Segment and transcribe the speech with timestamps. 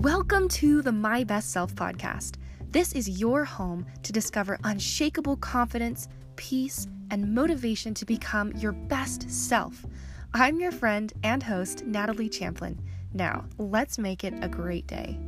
[0.00, 2.34] Welcome to the My Best Self podcast.
[2.70, 9.30] This is your home to discover unshakable confidence, peace, and motivation to become your best
[9.30, 9.86] self.
[10.34, 12.78] I'm your friend and host, Natalie Champlin.
[13.14, 15.18] Now, let's make it a great day.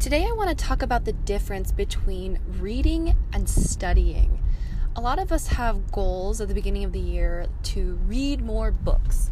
[0.00, 4.42] Today, I want to talk about the difference between reading and studying.
[4.96, 8.72] A lot of us have goals at the beginning of the year to read more
[8.72, 9.30] books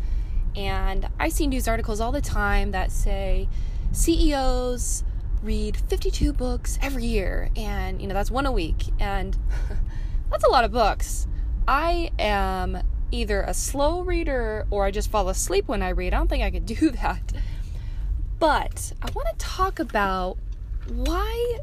[0.56, 3.48] and I see news articles all the time that say
[3.92, 5.04] CEOs
[5.42, 8.86] read 52 books every year, and you know, that's one a week.
[8.98, 9.36] And
[10.30, 11.26] that's a lot of books.
[11.66, 12.78] I am
[13.10, 16.14] either a slow reader or I just fall asleep when I read.
[16.14, 17.32] I don't think I could do that.
[18.38, 20.38] But I want to talk about
[20.88, 21.58] why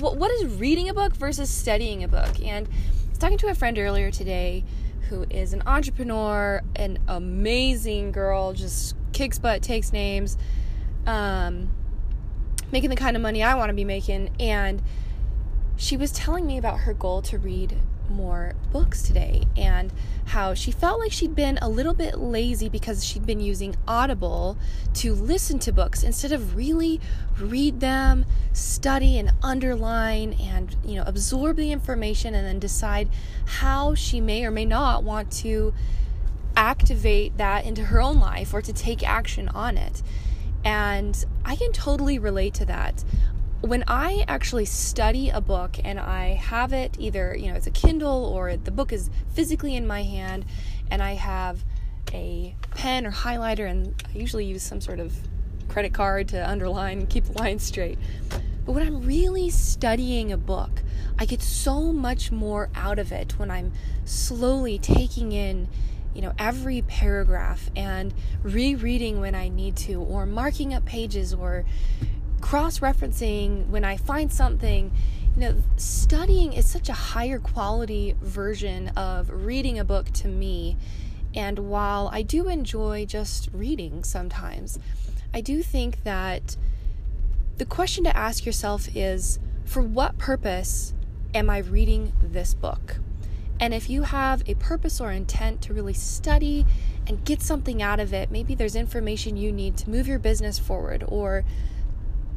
[0.00, 2.40] what, what is reading a book versus studying a book.
[2.42, 4.64] And I was talking to a friend earlier today
[5.08, 10.36] who is an entrepreneur, an amazing girl, just kicks butt, takes names,
[11.06, 11.70] um,
[12.72, 14.30] making the kind of money I want to be making.
[14.40, 14.82] And
[15.84, 17.76] she was telling me about her goal to read
[18.08, 19.92] more books today and
[20.26, 24.56] how she felt like she'd been a little bit lazy because she'd been using Audible
[24.94, 27.02] to listen to books instead of really
[27.38, 28.24] read them,
[28.54, 33.10] study and underline and you know absorb the information and then decide
[33.44, 35.74] how she may or may not want to
[36.56, 40.02] activate that into her own life or to take action on it.
[40.64, 43.04] And I can totally relate to that
[43.64, 47.70] when I actually study a book and I have it either, you know, it's a
[47.70, 50.44] Kindle or the book is physically in my hand
[50.90, 51.64] and I have
[52.12, 55.16] a pen or highlighter and I usually use some sort of
[55.68, 57.98] credit card to underline and keep the lines straight.
[58.66, 60.82] But when I'm really studying a book,
[61.18, 63.72] I get so much more out of it when I'm
[64.04, 65.68] slowly taking in
[66.14, 71.64] you know every paragraph and rereading when I need to or marking up pages or
[72.44, 74.92] cross referencing when I find something.
[75.34, 80.76] You know, studying is such a higher quality version of reading a book to me.
[81.34, 84.78] And while I do enjoy just reading sometimes,
[85.32, 86.58] I do think that
[87.56, 90.92] the question to ask yourself is for what purpose
[91.34, 92.98] am I reading this book?
[93.58, 96.66] And if you have a purpose or intent to really study
[97.06, 100.58] and get something out of it, maybe there's information you need to move your business
[100.58, 101.42] forward or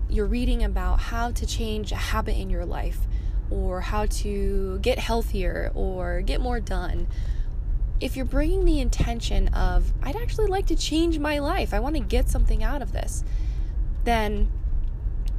[0.09, 2.99] you're reading about how to change a habit in your life
[3.49, 7.07] or how to get healthier or get more done,
[7.99, 11.95] if you're bringing the intention of, I'd actually like to change my life, I want
[11.95, 13.23] to get something out of this,
[14.03, 14.51] then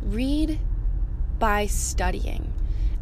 [0.02, 0.58] read
[1.38, 2.52] by studying.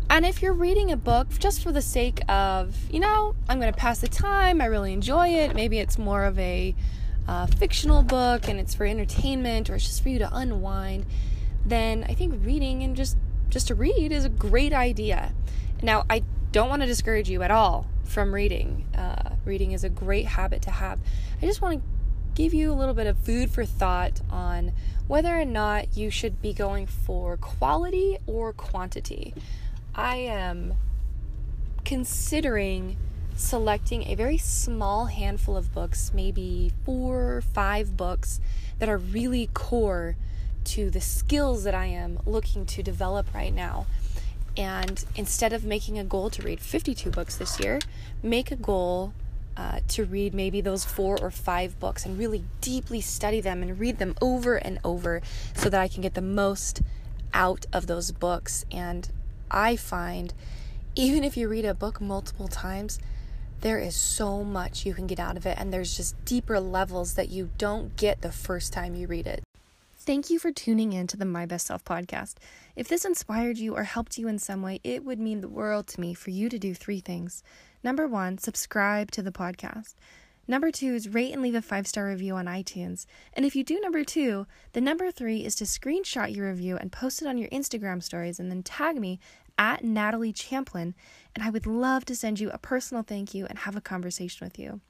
[0.09, 3.73] And if you're reading a book just for the sake of, you know, I'm going
[3.73, 6.75] to pass the time, I really enjoy it, maybe it's more of a
[7.27, 11.07] uh, fictional book and it's for entertainment or it's just for you to unwind
[11.67, 13.17] then I think reading and just
[13.49, 15.33] just to read is a great idea.
[15.83, 16.23] Now, I
[16.53, 18.87] don't want to discourage you at all from reading.
[18.97, 20.99] Uh, reading is a great habit to have.
[21.41, 21.83] I just want to
[22.35, 24.73] give you a little bit of food for thought on
[25.07, 29.35] whether or not you should be going for quality or quantity.
[29.95, 30.75] I am
[31.85, 32.97] considering
[33.37, 38.41] selecting a very small handful of books, maybe four or five books
[38.79, 40.17] that are really core
[40.67, 43.87] to the skills that I am looking to develop right now.
[44.57, 47.79] And instead of making a goal to read 52 books this year,
[48.23, 49.13] make a goal
[49.57, 53.79] uh, to read maybe those four or five books and really deeply study them and
[53.79, 55.23] read them over and over
[55.55, 56.83] so that I can get the most
[57.33, 58.65] out of those books.
[58.71, 59.09] And
[59.51, 60.33] I find
[60.95, 62.99] even if you read a book multiple times,
[63.61, 67.15] there is so much you can get out of it, and there's just deeper levels
[67.15, 69.46] that you don't get the first time you read it.
[70.07, 72.37] Thank you for tuning in to the My Best Self podcast.
[72.77, 75.89] If this inspired you or helped you in some way, it would mean the world
[75.89, 77.43] to me for you to do three things.
[77.83, 79.95] Number one, subscribe to the podcast.
[80.47, 83.07] Number two is rate and leave a five star review on iTunes.
[83.33, 86.93] And if you do number two, the number three is to screenshot your review and
[86.93, 89.19] post it on your Instagram stories and then tag me
[89.59, 90.95] at Natalie Champlin.
[91.35, 94.47] And I would love to send you a personal thank you and have a conversation
[94.47, 94.81] with you.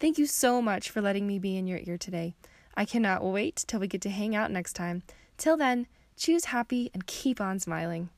[0.00, 2.34] Thank you so much for letting me be in your ear today.
[2.80, 5.02] I cannot wait till we get to hang out next time.
[5.36, 5.86] Till then,
[6.16, 8.08] choose happy and keep on smiling.